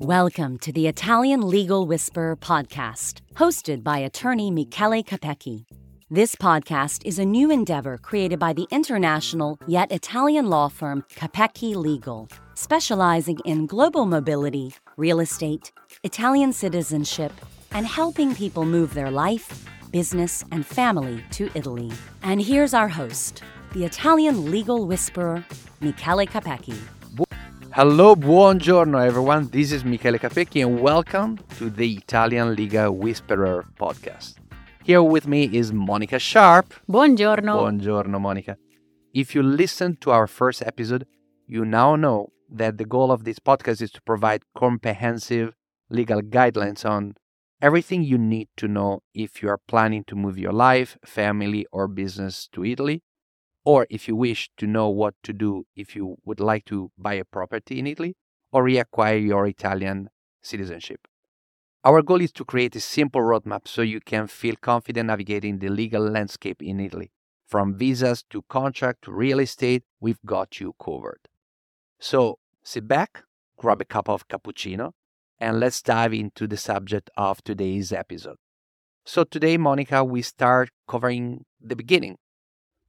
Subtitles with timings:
[0.00, 5.66] Welcome to the Italian Legal Whisperer podcast, hosted by attorney Michele Capecchi.
[6.10, 11.76] This podcast is a new endeavor created by the international yet Italian law firm Capecchi
[11.76, 15.70] Legal, specializing in global mobility, real estate,
[16.02, 17.32] Italian citizenship,
[17.70, 21.92] and helping people move their life, business, and family to Italy.
[22.24, 23.44] And here's our host,
[23.74, 25.44] the Italian legal whisperer,
[25.80, 26.76] Michele Capecchi.
[27.72, 29.48] Hello, buongiorno everyone.
[29.50, 34.36] This is Michele Capecchi and welcome to the Italian Legal Whisperer podcast.
[34.82, 36.72] Here with me is Monica Sharp.
[36.88, 37.58] Buongiorno.
[37.58, 38.56] Buongiorno, Monica.
[39.12, 41.06] If you listened to our first episode,
[41.46, 45.54] you now know that the goal of this podcast is to provide comprehensive
[45.90, 47.14] legal guidelines on
[47.60, 51.88] everything you need to know if you are planning to move your life, family, or
[51.88, 53.02] business to Italy
[53.66, 57.14] or if you wish to know what to do if you would like to buy
[57.14, 58.14] a property in Italy
[58.52, 60.08] or reacquire your Italian
[60.40, 61.08] citizenship.
[61.84, 65.68] Our goal is to create a simple roadmap so you can feel confident navigating the
[65.68, 67.10] legal landscape in Italy.
[67.48, 71.28] From visas to contract to real estate, we've got you covered.
[71.98, 73.24] So sit back,
[73.58, 74.92] grab a cup of cappuccino,
[75.40, 78.36] and let's dive into the subject of today's episode.
[79.04, 82.18] So today, Monica, we start covering the beginning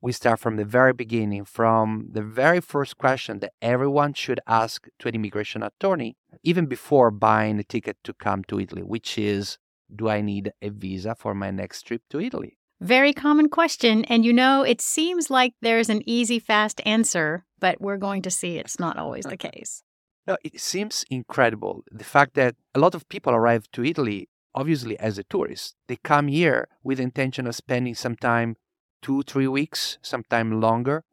[0.07, 4.87] we start from the very beginning, from the very first question that everyone should ask
[4.99, 9.57] to an immigration attorney, even before buying a ticket to come to Italy, which is
[9.93, 12.57] Do I need a visa for my next trip to Italy?
[12.79, 14.05] Very common question.
[14.05, 18.31] And you know, it seems like there's an easy, fast answer, but we're going to
[18.31, 19.83] see it's not always the case.
[20.25, 21.83] No, it seems incredible.
[21.91, 25.75] The fact that a lot of people arrive to Italy, obviously as a tourist.
[25.89, 28.55] They come here with the intention of spending some time
[29.01, 31.03] two, three weeks, sometimes longer.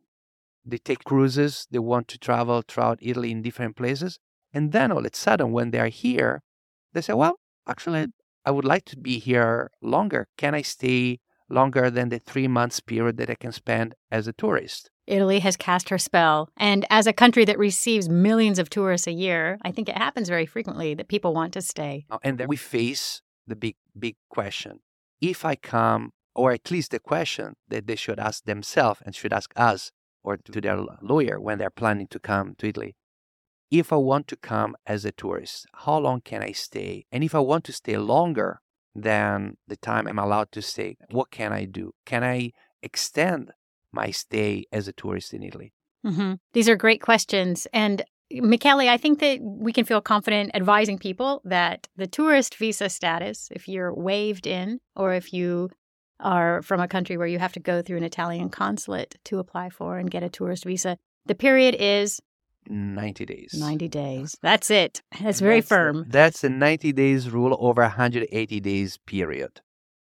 [0.65, 1.67] They take cruises.
[1.71, 4.19] They want to travel throughout Italy in different places.
[4.53, 6.43] And then all of a sudden, when they are here,
[6.93, 8.07] they say, well, actually,
[8.45, 10.29] I would like to be here longer.
[10.37, 11.19] Can I stay
[11.51, 14.91] longer than the three months period that I can spend as a tourist?
[15.07, 16.49] Italy has cast her spell.
[16.57, 20.29] And as a country that receives millions of tourists a year, I think it happens
[20.29, 22.07] very frequently that people want to stay.
[22.11, 24.81] Oh, and then we face the big, big question.
[25.21, 29.33] If I come or at least the question that they should ask themselves and should
[29.33, 29.91] ask us
[30.23, 32.97] or to their lawyer when they're planning to come to Italy.
[33.71, 37.07] If I want to come as a tourist, how long can I stay?
[37.13, 38.61] And if I want to stay longer
[38.95, 41.93] than the time I'm allowed to stay, what can I do?
[42.07, 42.53] Can I
[42.83, 43.51] extend
[43.93, 45.73] my stay as a tourist in Italy?
[46.07, 46.35] Mm-hmm.
[46.53, 47.67] These are great questions.
[47.73, 52.89] And Michele, I think that we can feel confident advising people that the tourist visa
[52.89, 55.71] status, if you're waived in or if you
[56.21, 59.71] are from a country where you have to go through an Italian consulate to apply
[59.71, 60.97] for and get a tourist visa.
[61.27, 62.21] The period is
[62.69, 63.55] 90 days.
[63.55, 64.37] 90 days.
[64.43, 65.03] That's it.
[65.21, 66.05] That's very that's firm.
[66.05, 69.61] The, that's the 90 days rule over 180 days period,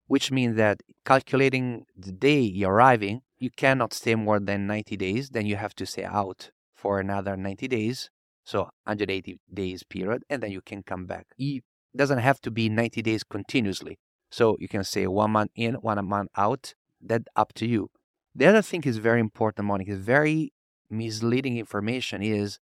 [0.07, 5.29] which means that calculating the day you're arriving, you cannot stay more than 90 days.
[5.29, 8.09] Then you have to stay out for another 90 days.
[8.43, 11.27] So 180 days period, and then you can come back.
[11.37, 11.63] It
[11.95, 13.99] doesn't have to be 90 days continuously.
[14.29, 16.73] So you can say one month in, one month out.
[17.01, 17.91] That up to you.
[18.35, 20.51] The other thing is very important, Monica, is very
[20.90, 22.59] misleading information is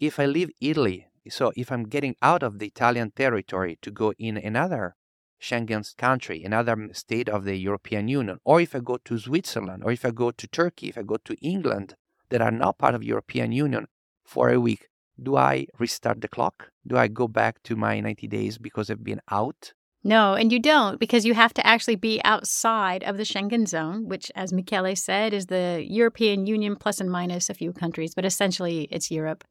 [0.00, 4.12] if I leave Italy, so if I'm getting out of the Italian territory to go
[4.18, 4.96] in another
[5.40, 9.92] Schengen country, another state of the European Union, or if I go to Switzerland, or
[9.92, 11.96] if I go to Turkey, if I go to England
[12.30, 13.86] that are not part of European Union
[14.24, 14.88] for a week,
[15.20, 16.70] do I restart the clock?
[16.86, 19.72] Do I go back to my 90 days because I've been out?
[20.04, 24.08] No, and you don't because you have to actually be outside of the Schengen zone,
[24.08, 28.24] which, as Michele said, is the European Union plus and minus a few countries, but
[28.24, 29.44] essentially it's Europe.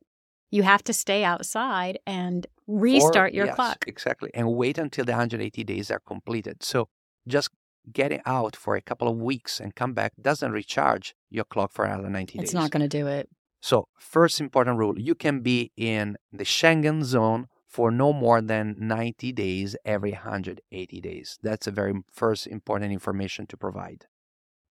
[0.50, 3.86] You have to stay outside and restart or, your yes, clock.
[3.88, 4.30] Exactly.
[4.34, 6.62] And wait until the 180 days are completed.
[6.64, 6.90] So
[7.26, 7.50] just
[7.92, 11.86] getting out for a couple of weeks and come back doesn't recharge your clock for
[11.86, 12.44] another 90 days.
[12.44, 13.30] It's not going to do it.
[13.64, 18.76] So, first important rule you can be in the Schengen zone for no more than
[18.78, 21.40] 90 days every 180 days.
[21.42, 24.08] That's a very first important information to provide.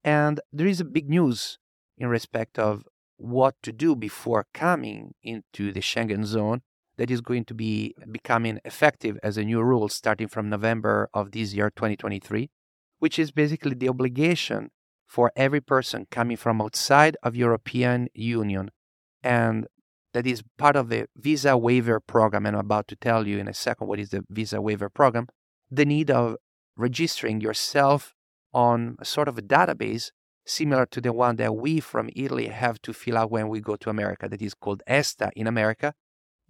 [0.05, 1.59] And there is a big news
[1.97, 2.85] in respect of
[3.17, 6.61] what to do before coming into the Schengen zone
[6.99, 11.33] that is going to be becoming effective as a new rule starting from November of
[11.33, 12.51] this year 2023,
[12.99, 14.71] which is basically the obligation
[15.07, 18.71] for every person coming from outside of European Union
[19.23, 19.67] and
[20.13, 22.47] that is part of the visa waiver program.
[22.47, 25.29] And I'm about to tell you in a second what is the visa waiver program.
[25.71, 26.37] The need of
[26.77, 28.15] registering yourself
[28.53, 30.11] on a sort of a database
[30.45, 33.77] similar to the one that we from Italy have to fill out when we go
[33.77, 35.95] to America, that is called ESTA in America.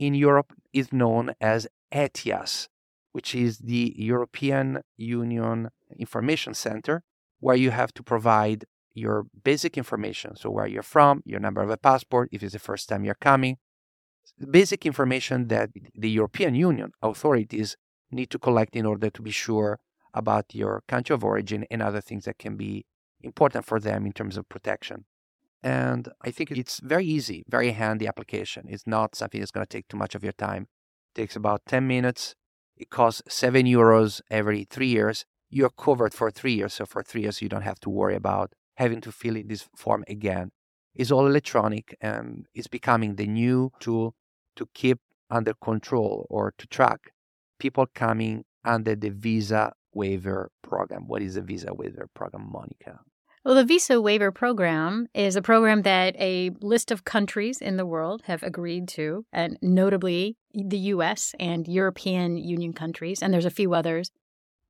[0.00, 2.68] in Europe is known as ETIAS,
[3.12, 5.68] which is the European Union
[5.98, 7.02] Information Center,
[7.38, 8.64] where you have to provide
[8.94, 10.36] your basic information.
[10.36, 13.14] So, where you're from, your number of a passport, if it's the first time you're
[13.14, 13.58] coming,
[14.50, 17.76] basic information that the European Union authorities
[18.10, 19.78] need to collect in order to be sure
[20.14, 22.84] about your country of origin and other things that can be
[23.22, 25.04] important for them in terms of protection.
[25.62, 28.64] And I think it's very easy, very handy application.
[28.68, 30.68] It's not something that's going to take too much of your time.
[31.14, 32.34] It takes about 10 minutes.
[32.76, 35.26] It costs 7 euros every three years.
[35.50, 36.74] You're covered for three years.
[36.74, 39.68] So for three years, you don't have to worry about having to fill in this
[39.76, 40.50] form again.
[40.94, 44.14] It's all electronic and it's becoming the new tool
[44.56, 44.98] to keep
[45.28, 47.12] under control or to track
[47.58, 51.06] people coming under the visa waiver program.
[51.06, 53.00] What is the visa waiver program, Monica?
[53.44, 57.86] Well, the Visa Waiver Program is a program that a list of countries in the
[57.86, 63.50] world have agreed to, and notably the US and European Union countries, and there's a
[63.50, 64.10] few others,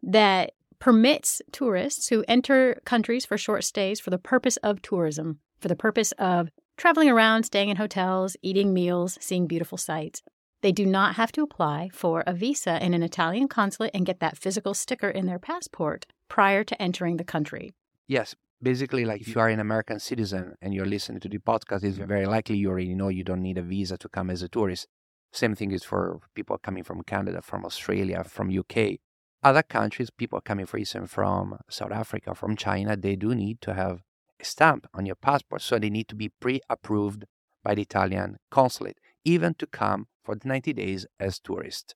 [0.04, 5.68] that permits tourists who enter countries for short stays for the purpose of tourism, for
[5.68, 10.22] the purpose of traveling around, staying in hotels, eating meals, seeing beautiful sights.
[10.62, 14.20] They do not have to apply for a visa in an Italian consulate and get
[14.20, 17.72] that physical sticker in their passport prior to entering the country.
[18.08, 21.84] Yes, basically like if you are an American citizen and you're listening to the podcast,
[21.84, 24.48] it's very likely you already know you don't need a visa to come as a
[24.48, 24.86] tourist.
[25.32, 28.98] Same thing is for people coming from Canada, from Australia, from UK.
[29.42, 33.74] Other countries, people coming for instance from South Africa, from China, they do need to
[33.74, 34.02] have
[34.38, 35.62] a stamp on your passport.
[35.62, 37.24] So they need to be pre-approved
[37.62, 41.94] by the Italian consulate, even to come for the 90 days as tourists.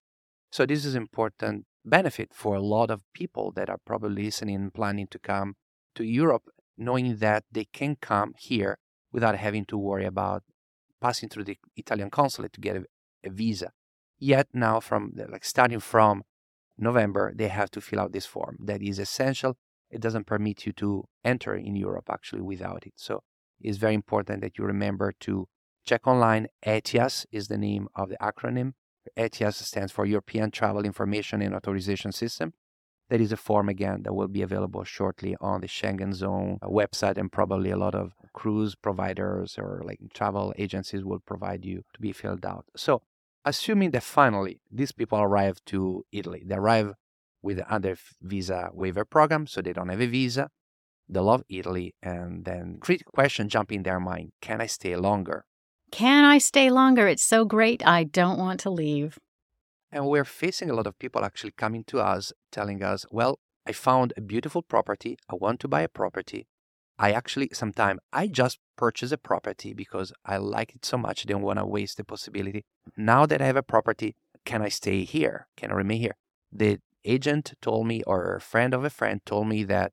[0.50, 4.72] So this is important benefit for a lot of people that are probably listening and
[4.72, 5.56] planning to come
[5.94, 6.44] to Europe
[6.76, 8.78] knowing that they can come here
[9.12, 10.42] without having to worry about
[11.00, 12.84] passing through the Italian consulate to get a,
[13.24, 13.72] a visa.
[14.18, 16.22] Yet now, from like starting from
[16.76, 18.56] November, they have to fill out this form.
[18.60, 19.56] That is essential.
[19.90, 22.94] It doesn't permit you to enter in Europe actually without it.
[22.96, 23.22] So
[23.60, 25.46] it's very important that you remember to
[25.84, 26.48] check online.
[26.66, 28.72] ETIAS is the name of the acronym.
[29.16, 32.54] ETIAS stands for European Travel Information and Authorization System.
[33.10, 37.18] There is a form again that will be available shortly on the Schengen Zone website,
[37.18, 42.00] and probably a lot of cruise providers or like travel agencies will provide you to
[42.00, 42.64] be filled out.
[42.76, 43.02] So,
[43.44, 46.94] assuming that finally these people arrive to Italy, they arrive
[47.42, 50.50] with under visa waiver program, so they don't have a visa.
[51.08, 55.44] They love Italy, and then critical question jump in their mind: Can I stay longer?
[55.90, 57.06] Can I stay longer?
[57.06, 57.86] It's so great.
[57.86, 59.18] I don't want to leave.
[59.92, 63.70] And we're facing a lot of people actually coming to us telling us, well, I
[63.72, 65.16] found a beautiful property.
[65.30, 66.48] I want to buy a property.
[66.98, 71.24] I actually, sometimes, I just purchase a property because I like it so much.
[71.24, 72.64] I don't want to waste the possibility.
[72.96, 74.14] Now that I have a property,
[74.44, 75.46] can I stay here?
[75.56, 76.16] Can I remain here?
[76.52, 79.92] The agent told me, or a friend of a friend told me that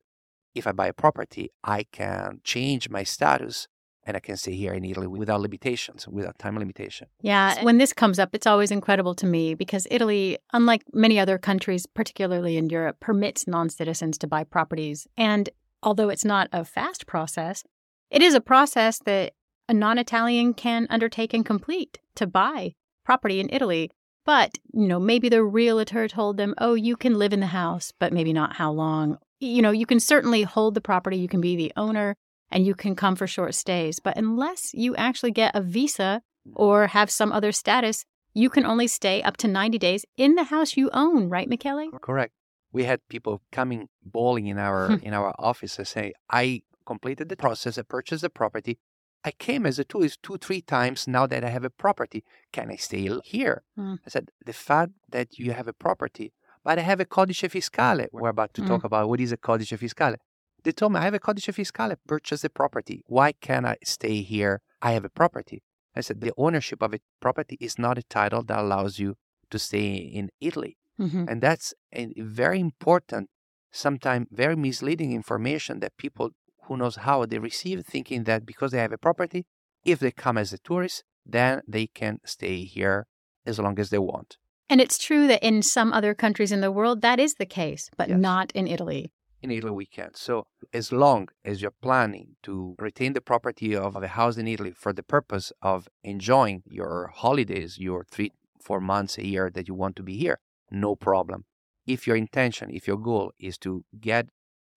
[0.53, 3.67] if I buy a property, I can change my status
[4.03, 7.07] and I can stay here in Italy without limitations, without time limitation.
[7.21, 11.37] Yeah, when this comes up, it's always incredible to me because Italy, unlike many other
[11.37, 15.07] countries, particularly in Europe, permits non citizens to buy properties.
[15.17, 15.49] And
[15.83, 17.63] although it's not a fast process,
[18.09, 19.33] it is a process that
[19.69, 22.73] a non Italian can undertake and complete to buy
[23.05, 23.89] property in Italy.
[24.25, 27.91] But, you know, maybe the realtor told them, oh, you can live in the house,
[27.99, 29.17] but maybe not how long.
[29.39, 32.15] You know, you can certainly hold the property, you can be the owner,
[32.51, 33.99] and you can come for short stays.
[33.99, 36.21] But unless you actually get a visa
[36.53, 40.45] or have some other status, you can only stay up to 90 days in the
[40.45, 41.89] house you own, right, Michele?
[42.01, 42.33] Correct.
[42.71, 47.37] We had people coming bawling in our in our office and say, I completed the
[47.37, 48.79] process, I purchased the property.
[49.23, 52.23] I came as a tourist two, three times now that I have a property.
[52.51, 53.61] Can I stay here?
[53.77, 53.99] Mm.
[54.05, 58.07] I said, the fact that you have a property, but I have a codice fiscale.
[58.11, 58.67] We're about to mm.
[58.67, 60.15] talk about what is a codice fiscale.
[60.63, 63.03] They told me, I have a codice fiscale, purchase the property.
[63.07, 64.61] Why can't I stay here?
[64.81, 65.61] I have a property.
[65.95, 69.15] I said, the ownership of a property is not a title that allows you
[69.51, 70.77] to stay in Italy.
[71.01, 71.25] Mm-hmm.
[71.27, 73.29] And that's a very important,
[73.71, 76.31] sometimes very misleading information that people
[76.65, 79.45] who knows how they receive thinking that because they have a property,
[79.83, 83.07] if they come as a tourist, then they can stay here
[83.45, 84.37] as long as they want.
[84.69, 87.89] And it's true that in some other countries in the world that is the case,
[87.97, 88.17] but yes.
[88.17, 90.15] not in Italy in Italy we can't.
[90.15, 94.71] So as long as you're planning to retain the property of a house in Italy
[94.71, 98.31] for the purpose of enjoying your holidays, your three,
[98.61, 100.39] four months a year that you want to be here,
[100.71, 101.45] no problem.
[101.85, 104.27] If your intention, if your goal is to get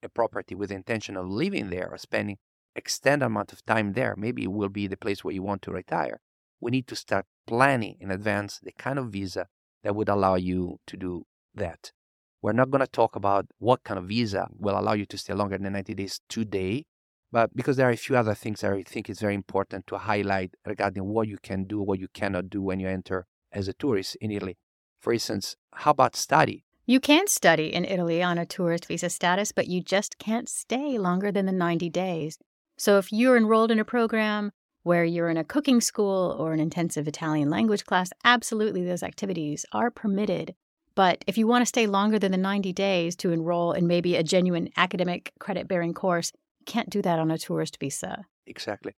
[0.02, 2.38] a property with the intention of living there or spending
[2.76, 5.70] extended amount of time there, maybe it will be the place where you want to
[5.70, 6.20] retire.
[6.60, 9.46] we need to start planning in advance the kind of visa
[9.82, 11.92] that would allow you to do that.
[12.40, 15.34] We're not going to talk about what kind of visa will allow you to stay
[15.34, 16.84] longer than 90 days today,
[17.30, 19.98] but because there are a few other things that I think is very important to
[19.98, 23.72] highlight regarding what you can do, what you cannot do when you enter as a
[23.74, 24.56] tourist in Italy.
[25.04, 26.64] For instance, how about study?
[26.86, 30.96] You can study in Italy on a tourist visa status, but you just can't stay
[30.96, 32.38] longer than the 90 days.
[32.78, 34.50] So if you're enrolled in a program
[34.82, 39.66] where you're in a cooking school or an intensive Italian language class, absolutely those activities
[39.72, 40.54] are permitted.
[40.94, 44.16] But if you want to stay longer than the 90 days to enroll in maybe
[44.16, 48.24] a genuine academic credit bearing course, you can't do that on a tourist visa.
[48.46, 48.94] Exactly.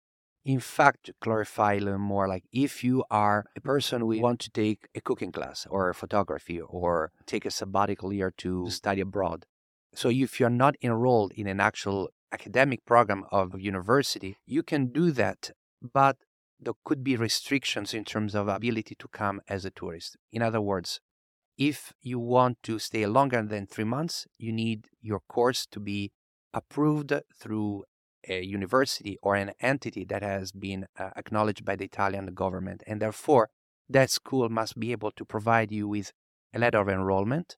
[0.46, 4.50] In fact, clarify a little more, like if you are a person who want to
[4.50, 9.44] take a cooking class or photography or take a sabbatical year to study abroad.
[9.92, 15.10] So if you're not enrolled in an actual academic program of university, you can do
[15.10, 15.50] that,
[15.82, 16.18] but
[16.60, 20.16] there could be restrictions in terms of ability to come as a tourist.
[20.32, 21.00] In other words,
[21.58, 26.12] if you want to stay longer than three months, you need your course to be
[26.54, 27.82] approved through
[28.28, 32.82] a university or an entity that has been uh, acknowledged by the Italian government.
[32.86, 33.50] And therefore,
[33.88, 36.12] that school must be able to provide you with
[36.54, 37.56] a letter of enrollment,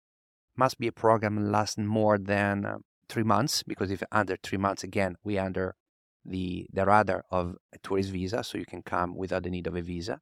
[0.57, 4.83] must be a program lasting more than uh, three months, because if under three months,
[4.83, 5.75] again, we under
[6.25, 9.77] the, the radar of a tourist visa, so you can come without the need of
[9.77, 10.21] a visa.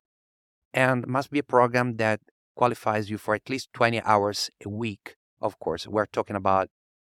[0.72, 2.20] And must be a program that
[2.54, 5.16] qualifies you for at least 20 hours a week.
[5.40, 6.68] Of course, we're talking about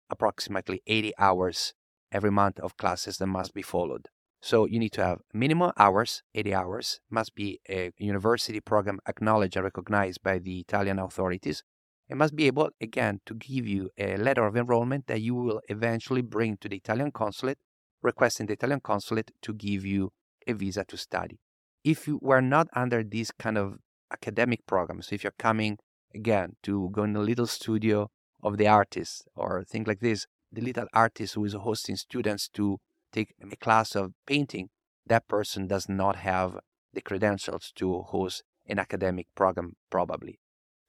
[0.10, 1.74] approximately 80 hours
[2.12, 4.08] every month of classes that must be followed.
[4.42, 9.58] So you need to have minimum hours, 80 hours, must be a university program acknowledged
[9.58, 11.64] and recognized by the Italian authorities,
[12.10, 15.62] and must be able, again, to give you a letter of enrollment that you will
[15.68, 17.58] eventually bring to the Italian consulate,
[18.02, 20.12] requesting the Italian consulate to give you
[20.48, 21.40] a visa to study.
[21.84, 23.78] If you were not under these kind of
[24.12, 25.78] academic programs, if you're coming,
[26.16, 28.10] again, to go in a little studio
[28.42, 32.80] of the artist or things like this, the little artist who is hosting students to
[33.12, 34.70] take a class of painting,
[35.06, 36.60] that person does not have
[36.94, 40.40] the credentials to host an academic program, probably.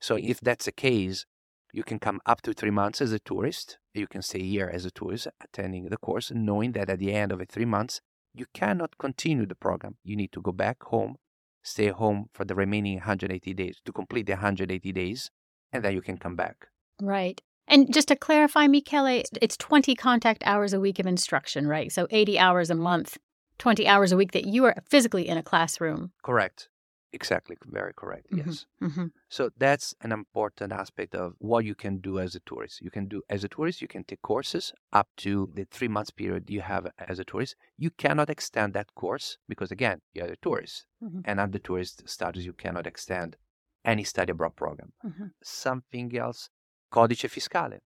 [0.00, 1.26] So, if that's the case,
[1.72, 3.78] you can come up to three months as a tourist.
[3.94, 7.32] You can stay here as a tourist, attending the course, knowing that at the end
[7.32, 8.00] of the three months,
[8.34, 9.96] you cannot continue the program.
[10.04, 11.16] You need to go back home,
[11.62, 15.30] stay home for the remaining 180 days to complete the 180 days,
[15.72, 16.68] and then you can come back.
[17.00, 17.40] Right.
[17.70, 21.90] And just to clarify, Michele, it's 20 contact hours a week of instruction, right?
[21.92, 23.16] So 80 hours a month,
[23.58, 26.10] 20 hours a week that you are physically in a classroom.
[26.22, 26.68] Correct.
[27.12, 27.56] Exactly.
[27.66, 28.26] Very correct.
[28.30, 28.48] Mm-hmm.
[28.48, 28.66] Yes.
[28.82, 29.06] Mm-hmm.
[29.28, 32.80] So that's an important aspect of what you can do as a tourist.
[32.80, 36.10] You can do as a tourist, you can take courses up to the three months
[36.10, 37.56] period you have as a tourist.
[37.76, 40.86] You cannot extend that course because again, you're a tourist.
[41.02, 41.20] Mm-hmm.
[41.24, 43.36] And under tourist status, you cannot extend
[43.84, 44.92] any study abroad program.
[45.04, 45.26] Mm-hmm.
[45.42, 46.50] Something else
[46.92, 47.78] codice fiscale.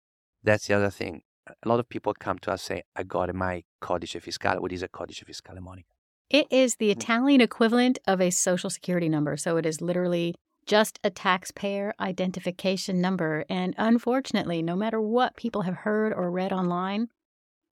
[0.43, 1.23] That's the other thing.
[1.47, 4.61] A lot of people come to us say, I got my codice fiscale.
[4.61, 5.89] What is a codice fiscale, Monica?
[6.31, 6.99] It is the hmm.
[6.99, 9.37] Italian equivalent of a social security number.
[9.37, 10.35] So it is literally
[10.67, 13.45] just a taxpayer identification number.
[13.49, 17.09] And unfortunately, no matter what people have heard or read online,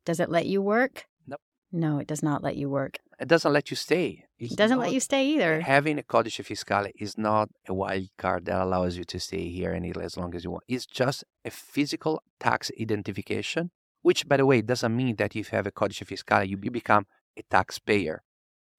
[0.04, 1.06] does it let you work?
[1.72, 2.98] No, it does not let you work.
[3.18, 4.26] It doesn't let you stay.
[4.38, 5.60] It's It doesn't let you stay either.
[5.62, 9.72] Having a codice fiscale is not a wild card that allows you to stay here
[9.72, 10.64] in Italy as long as you want.
[10.68, 13.70] It's just a physical tax identification,
[14.02, 17.06] which, by the way, doesn't mean that if you have a codice fiscale, you become
[17.38, 18.22] a taxpayer.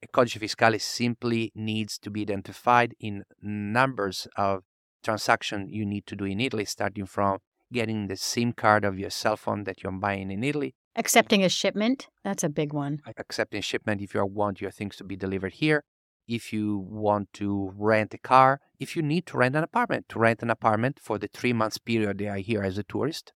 [0.03, 4.63] A codice fiscale simply needs to be identified in numbers of
[5.03, 7.39] transactions you need to do in Italy, starting from
[7.71, 11.49] getting the SIM card of your cell phone that you're buying in Italy, Accepting a
[11.49, 12.99] shipment, that's a big one.
[13.17, 15.83] accepting shipment if you want your things to be delivered here
[16.27, 20.07] if you want to rent a car if you need to rent an apartment.
[20.09, 23.33] To rent an apartment for the three months period they are here as a tourist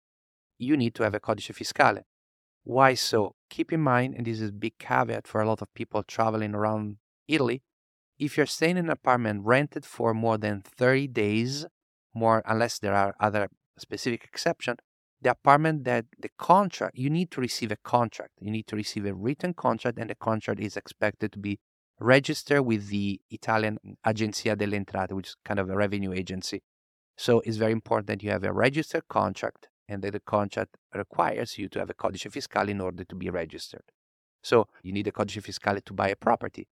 [0.59, 2.03] you need to have a codice fiscale.
[2.65, 3.35] Why so?
[3.49, 6.55] Keep in mind and this is a big caveat for a lot of people traveling
[6.55, 6.97] around
[7.27, 7.63] italy
[8.19, 11.67] if you're staying in an apartment rented for more than 30 days
[12.15, 13.49] more unless there are other
[13.79, 14.79] specific exceptions
[15.27, 18.31] the apartment that the contract you need to receive a contract.
[18.41, 21.59] You need to receive a written contract and the contract is expected to be
[21.99, 26.63] registered with the italian agenzia delle entrate which is kind of a revenue agency.
[27.17, 31.59] So it's very important that you have a registered contract and that the contract requires
[31.59, 33.87] you to have a codice fiscale in order to be registered.
[34.45, 36.69] So you need a codice fiscale to buy a property.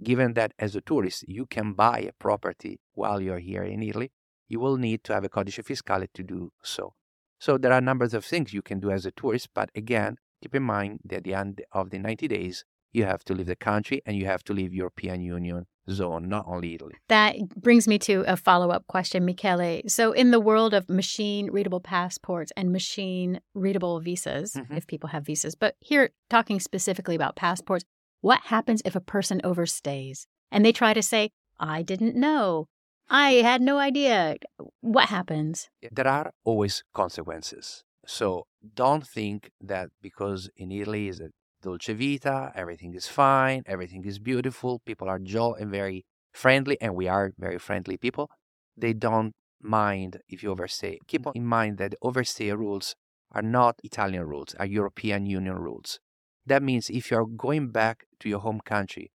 [0.00, 4.12] Given that as a tourist you can buy a property while you're here in italy
[4.46, 6.94] you will need to have a codice fiscale to do so
[7.38, 10.54] so there are numbers of things you can do as a tourist, but again, keep
[10.54, 13.56] in mind that at the end of the 90 days, you have to leave the
[13.56, 16.94] country and you have to leave European Union zone, not only Italy.
[17.08, 19.82] That brings me to a follow up question, Michele.
[19.86, 24.76] So, in the world of machine readable passports and machine readable visas, Mhm.
[24.76, 27.84] if people have visas, but here talking specifically about passports,
[28.20, 31.30] what happens if a person overstays and they try to say,
[31.60, 32.68] I didn't know,
[33.10, 34.36] I had no idea?
[34.80, 35.70] What happens?
[35.82, 37.84] Eh, there are always consequences.
[38.06, 41.30] So don't think that because in Italy is a
[41.62, 46.94] dolce vita, everything is fine, everything is beautiful, people are jolly and very friendly, and
[46.94, 48.30] we are very friendly people.
[48.76, 50.98] They don't mind if you overstay.
[51.06, 52.94] Keep in mind that overstay rules
[53.32, 55.98] are not Italian rules, are European Union rules.
[56.46, 59.10] That means if you're going back to your home country,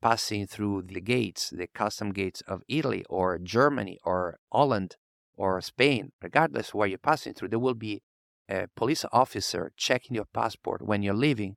[0.00, 4.96] passing through the gates, the custom gates of Italy or Germany or Holland
[5.36, 8.02] or Spain, regardless where you're passing through, there will be
[8.48, 11.56] a police officer checking your passport when you're leaving.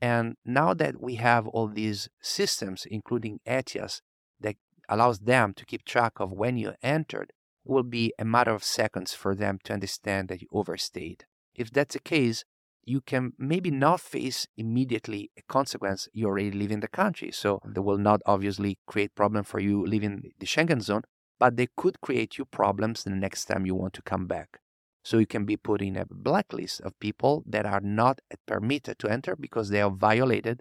[0.00, 4.02] And now that we have all these systems, including ETIAS,
[4.40, 4.56] that
[4.88, 7.32] allows them to keep track of when you entered,
[7.64, 11.24] it will be a matter of seconds for them to understand that you overstayed.
[11.54, 12.44] If that's the case,
[12.86, 17.30] you can maybe not face immediately a consequence you're already leaving the country.
[17.32, 21.02] So they will not obviously create problem for you leaving the Schengen zone,
[21.38, 24.60] but they could create you problems the next time you want to come back.
[25.02, 29.08] So you can be put in a blacklist of people that are not permitted to
[29.08, 30.60] enter because they have violated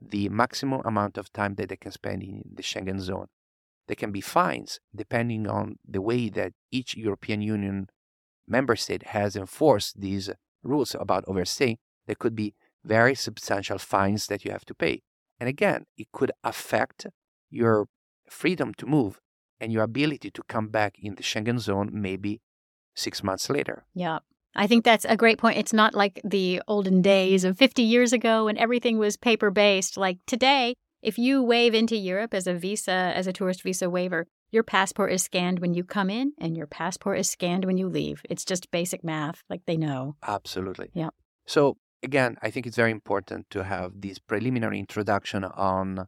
[0.00, 3.28] the maximum amount of time that they can spend in the Schengen zone.
[3.86, 7.88] There can be fines depending on the way that each European Union
[8.48, 10.30] member state has enforced these
[10.66, 11.78] rules about overstaying.
[12.06, 12.54] There could be
[12.84, 15.02] very substantial fines that you have to pay.
[15.38, 17.06] And again, it could affect
[17.50, 17.88] your
[18.28, 19.20] freedom to move
[19.60, 22.40] and your ability to come back in the Schengen zone maybe
[22.94, 23.84] six months later.
[23.94, 24.18] Yeah.
[24.54, 25.58] I think that's a great point.
[25.58, 29.98] It's not like the olden days of 50 years ago when everything was paper based.
[29.98, 34.26] Like today, if you wave into Europe as a visa, as a tourist visa waiver,
[34.50, 37.88] your passport is scanned when you come in and your passport is scanned when you
[37.88, 38.22] leave.
[38.28, 40.16] It's just basic math, like they know.
[40.26, 40.90] Absolutely.
[40.94, 41.10] Yeah.
[41.46, 46.06] So again, I think it's very important to have this preliminary introduction on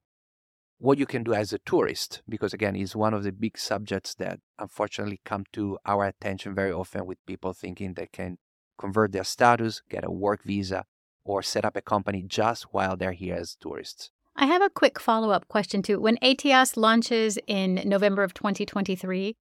[0.79, 4.15] what you can do as a tourist, because again, it's one of the big subjects
[4.15, 8.39] that unfortunately come to our attention very often with people thinking they can
[8.79, 10.85] convert their status, get a work visa,
[11.25, 14.11] or set up a company just while they're here as tourists.
[14.41, 16.01] I have a quick follow up question too.
[16.01, 19.35] When ETIAS launches in November of 2023,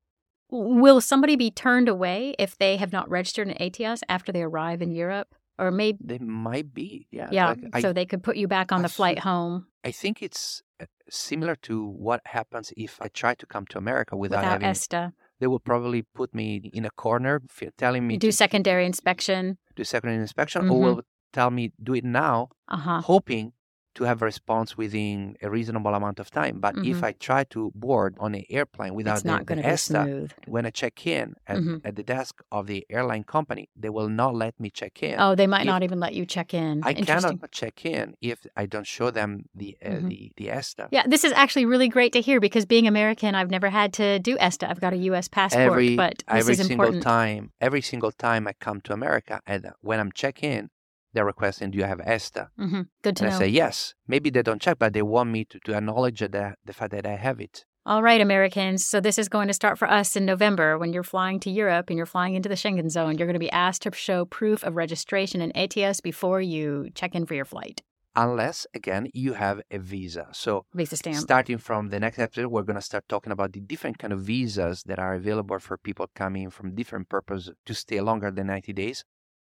[0.50, 4.82] will somebody be turned away if they have not registered an ETIAS after they arrive
[4.82, 5.28] in Europe?
[5.60, 7.30] Or maybe, They might be, yeah.
[7.32, 10.22] yeah, like, I- so they could put you back on the flight home I think
[10.22, 14.52] it's uh, similar to what happens if I try to come to America without, without
[14.52, 14.68] having.
[14.70, 15.14] ESTA.
[15.40, 19.58] They will probably put me in a corner, f- telling me Do to secondary inspection.
[19.76, 20.72] do secondary inspection, Mhm.
[20.72, 21.02] or will
[21.34, 23.02] tell me do it now, Uh huh.
[23.02, 23.54] hoping
[23.98, 26.56] to have a response within a reasonable amount of time.
[26.66, 27.04] But if Mhm.
[27.10, 30.72] I try to board on an airplane without It's the, not the ESTA, when I
[30.82, 31.82] check in at, Mhm.
[31.88, 35.16] at the desk of the airline company, they will not let me check in.
[35.20, 36.82] Oh, they might If- not even let you check in.
[36.84, 40.10] I cannot check in if I don't show them the uh, Mhm.
[40.10, 40.86] the the ESTA.
[40.92, 44.20] Yeah, this is actually really great to hear because being American, I've never had to
[44.20, 44.70] do ESTA.
[44.70, 45.28] I've got a U.S.
[45.28, 47.04] passport, every but this every single important.
[47.04, 50.70] time every single time I come to America and when I'm check in,
[51.14, 52.50] they're requesting do you have ESTA?
[52.58, 53.36] hmm Good to And know.
[53.38, 53.94] I say yes.
[54.08, 57.06] Maybe they don't check, but they want me to, to acknowledge that the fact that
[57.06, 57.66] I have it.
[57.86, 58.86] All right, Americans.
[58.86, 61.90] So this is going to start for us in November when you're flying to Europe
[61.90, 63.18] and you're flying into the Schengen zone.
[63.18, 67.16] You're going to be asked to show proof of registration and ETIAS before you check
[67.16, 67.82] in for your flight.
[68.14, 70.28] Unless again you have a visa.
[70.34, 71.18] So Visa stamp.
[71.18, 74.82] starting from the next episode, we're gonna start talking about the different kind of visas
[74.88, 79.06] that are available for people coming from different purposes to stay longer than 90 days.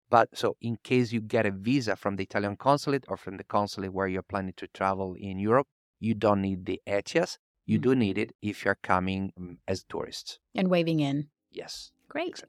[0.10, 3.44] But so in case you get a visa from the Italian consulate or from the
[3.44, 5.68] consulate where you're planning to travel in Europe,
[6.00, 7.38] you don't need the ETIAS.
[7.66, 7.82] You Mm.
[7.84, 10.40] do need it if you're coming mm, as tourists.
[10.54, 11.30] and waving in.
[11.52, 11.92] Yes.
[12.08, 12.44] Great.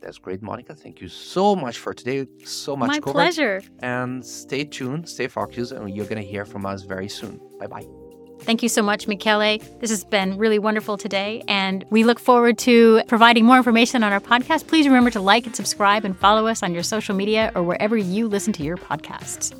[0.00, 0.74] That's great, Monica.
[0.74, 2.26] Thank you so much for today.
[2.44, 3.12] So much My covered.
[3.14, 3.62] pleasure.
[3.80, 7.40] And stay tuned, stay focused, and you're going to hear from us very soon.
[7.58, 8.05] Bye bye.
[8.40, 9.58] Thank you so much, Michele.
[9.80, 14.12] This has been really wonderful today, and we look forward to providing more information on
[14.12, 14.68] our podcast.
[14.68, 17.96] Please remember to like and subscribe and follow us on your social media or wherever
[17.96, 19.52] you listen to your podcasts.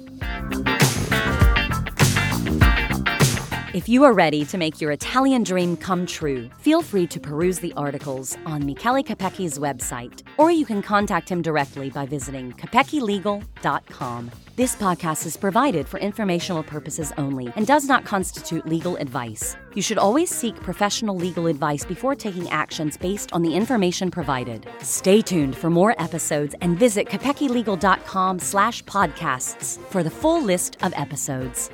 [3.77, 7.59] If you are ready to make your Italian dream come true, feel free to peruse
[7.59, 14.31] the articles on Michele Capecchi's website, or you can contact him directly by visiting capecchilegal.com.
[14.57, 19.59] This podcast is provided for informational purposes only and does not constitute legal advice.
[19.75, 24.67] You should always seek professional legal advice before taking actions based on the information provided.
[24.81, 30.95] Stay tuned for more episodes and visit capecchilegal.com slash podcasts for the full list of
[30.97, 31.69] episodes.